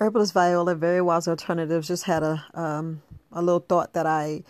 [0.00, 3.02] Herbalist Viola, Very Wise Alternatives, just had a um,
[3.32, 4.44] a little thought that I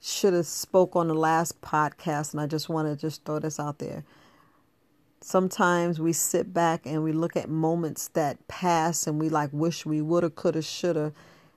[0.00, 3.60] should have spoke on the last podcast, and I just want to just throw this
[3.60, 4.02] out there.
[5.20, 9.86] Sometimes we sit back and we look at moments that pass, and we like wish
[9.86, 11.12] we woulda, coulda, shoulda,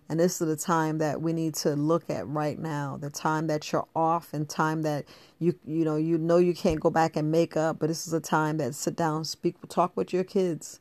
[0.07, 2.97] and this is the time that we need to look at right now.
[3.01, 5.05] The time that you're off, and time that
[5.39, 8.13] you you know you know you can't go back and make up, but this is
[8.13, 10.79] a time that sit down, speak, talk with your kids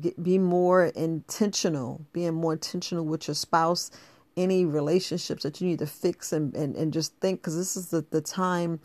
[0.00, 3.90] Get, be more intentional, being more intentional with your spouse,
[4.36, 7.88] any relationships that you need to fix and, and, and just think, because this is
[7.88, 8.80] the, the time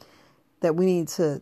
[0.62, 1.41] that we need to,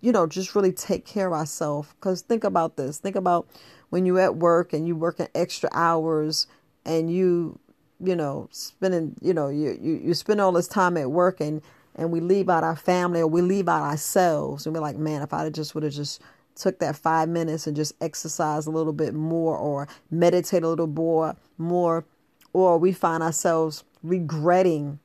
[0.00, 1.88] you know, just really take care of ourselves.
[1.94, 2.98] Because think about this.
[2.98, 3.46] Think about
[3.90, 6.46] when you're at work and you working extra hours
[6.84, 7.58] and you,
[8.00, 11.62] you know, spending, you know, you, you, you spend all this time at work and,
[11.94, 15.22] and we leave out our family or we leave out ourselves and we're like, man,
[15.22, 16.20] if I just would have just
[16.56, 20.86] took that five minutes and just exercise a little bit more or meditate a little
[20.86, 22.04] more more
[22.52, 24.98] or we find ourselves regretting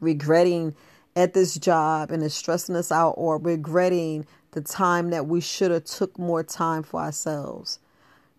[0.00, 0.74] regretting
[1.14, 5.70] at this job and it's stressing us out or regretting the time that we should
[5.70, 7.78] have took more time for ourselves.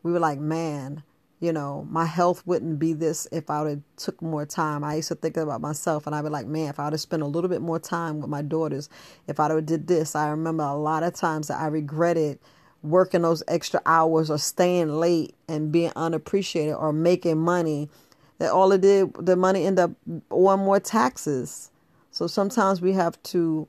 [0.03, 1.03] We were like man
[1.41, 4.83] you know, my health wouldn't be this if I would have took more time.
[4.83, 7.01] I used to think about myself and I'd be like, man, if I would have
[7.01, 8.89] spent a little bit more time with my daughters,
[9.27, 12.37] if I would have did this, I remember a lot of times that I regretted
[12.83, 17.89] working those extra hours or staying late and being unappreciated or making money
[18.37, 19.91] that all it did, the money ended up
[20.29, 21.71] owing more taxes.
[22.11, 23.67] So sometimes we have to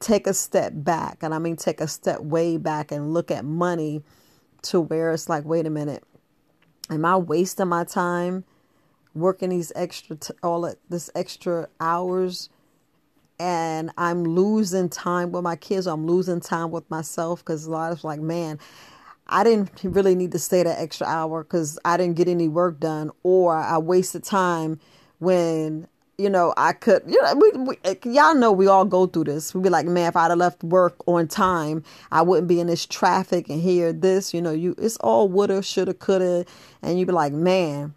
[0.00, 1.18] take a step back.
[1.22, 4.02] And I mean, take a step way back and look at money
[4.62, 6.02] to where it's like, wait a minute
[6.90, 8.44] Am I wasting my time
[9.14, 12.48] working these extra t- all this extra hours?
[13.38, 17.92] And I'm losing time with my kids I'm losing time with myself because a lot
[17.92, 18.58] of like, man,
[19.26, 22.78] I didn't really need to stay that extra hour because I didn't get any work
[22.78, 24.78] done or I wasted time
[25.18, 29.06] when you know, I could, you know, we, we, eh, y'all know we all go
[29.06, 29.54] through this.
[29.54, 32.66] We'd be like, man, if I'd have left work on time, I wouldn't be in
[32.66, 36.44] this traffic and hear this, you know, you, it's all woulda, shoulda, coulda.
[36.82, 37.94] And you'd be like, man,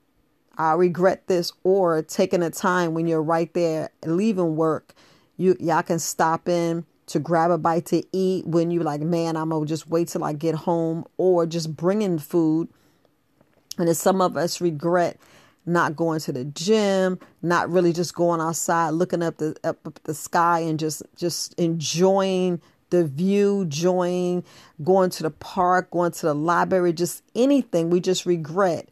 [0.58, 1.52] I regret this.
[1.64, 4.94] Or taking a time when you're right there leaving work,
[5.38, 9.36] you, y'all can stop in to grab a bite to eat when you're like, man,
[9.36, 12.70] I'm gonna just wait till I get home or just bringing food.
[13.78, 15.20] And then some of us regret
[15.66, 20.14] not going to the gym, not really just going outside, looking up the up the
[20.14, 24.44] sky and just just enjoying the view, enjoying
[24.84, 27.90] going to the park, going to the library, just anything.
[27.90, 28.90] We just regret.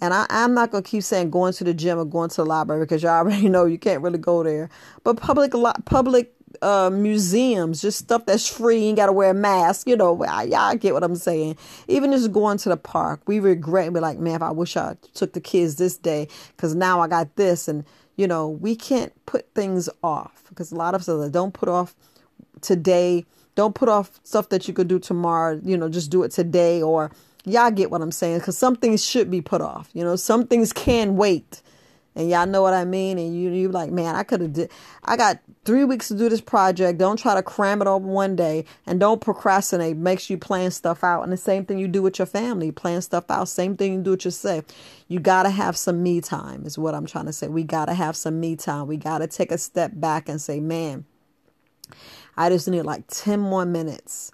[0.00, 2.46] And I, I'm not gonna keep saying going to the gym or going to the
[2.46, 4.70] library because y'all already know you can't really go there.
[5.02, 5.52] But public
[5.84, 8.78] public uh, museums, just stuff that's free.
[8.78, 9.86] You ain't got to wear a mask.
[9.86, 11.56] You know, y'all get what I'm saying.
[11.88, 14.76] Even just going to the park, we regret and be like, man, if I wish
[14.76, 17.68] I took the kids this day because now I got this.
[17.68, 17.84] And,
[18.16, 21.54] you know, we can't put things off because a lot of us are like, don't
[21.54, 21.94] put off
[22.60, 23.24] today.
[23.54, 25.60] Don't put off stuff that you could do tomorrow.
[25.62, 27.10] You know, just do it today or
[27.44, 29.90] y'all get what I'm saying because some things should be put off.
[29.92, 31.62] You know, some things can wait
[32.16, 33.18] and y'all know what I mean.
[33.18, 34.70] And you you like, man, I could have did.
[35.04, 36.98] I got three weeks to do this project.
[36.98, 39.96] Don't try to cram it over one day, and don't procrastinate.
[39.96, 41.22] Makes you plan stuff out.
[41.22, 43.48] And the same thing you do with your family, plan stuff out.
[43.48, 44.64] Same thing you do with yourself.
[45.08, 46.64] You gotta have some me time.
[46.66, 47.48] Is what I'm trying to say.
[47.48, 48.86] We gotta have some me time.
[48.86, 51.04] We gotta take a step back and say, man,
[52.36, 54.32] I just need like ten more minutes.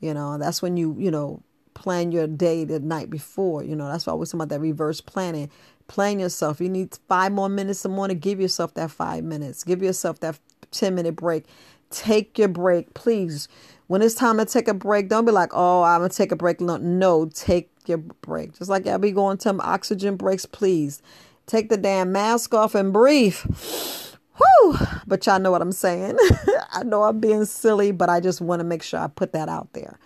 [0.00, 1.42] You know, that's when you you know
[1.76, 3.62] plan your day the night before.
[3.62, 5.50] You know, that's why we're talking about that reverse planning.
[5.88, 6.58] Plan yourself.
[6.58, 8.18] You need five more minutes a morning.
[8.18, 9.62] Give yourself that five minutes.
[9.62, 10.38] Give yourself that
[10.70, 11.44] 10 minute break.
[11.90, 13.46] Take your break, please.
[13.88, 16.32] When it's time to take a break, don't be like, oh, I'm going to take
[16.32, 16.60] a break.
[16.60, 18.58] No, no, take your break.
[18.58, 21.02] Just like I'll be going to oxygen breaks, please.
[21.46, 23.36] Take the damn mask off and breathe.
[24.38, 24.78] Whew.
[25.06, 26.16] But y'all know what I'm saying.
[26.72, 29.48] I know I'm being silly, but I just want to make sure I put that
[29.48, 29.98] out there.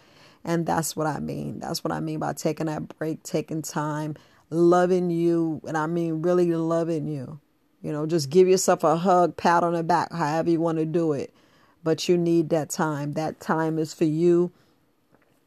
[0.44, 1.60] And that's what I mean.
[1.60, 4.16] That's what I mean by taking that break, taking time,
[4.48, 5.60] loving you.
[5.66, 7.40] And I mean really loving you.
[7.82, 10.84] You know, just give yourself a hug, pat on the back, however you want to
[10.84, 11.34] do it.
[11.82, 13.14] But you need that time.
[13.14, 14.52] That time is for you.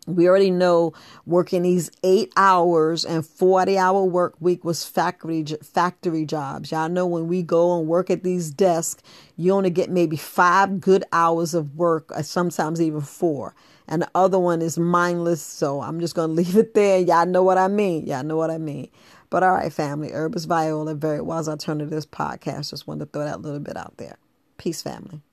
[0.06, 0.94] We already know
[1.25, 6.71] working these eight hours and 40 hour work week was factory factory jobs.
[6.71, 9.01] Y'all know when we go and work at these desks,
[9.38, 13.56] you only get maybe five good hours of work, uh, sometimes even four
[13.88, 15.41] and the other one is mindless.
[15.41, 17.00] So I'm just going to leave it there.
[17.00, 18.07] Y'all know what I mean.
[18.07, 18.89] Y'all know what I mean.
[19.31, 22.69] But all right, family, Herbalist Viola, Very Wise Alternatives podcast.
[22.69, 24.18] Just wanted to throw that little bit out there.
[24.57, 25.24] Peace, family.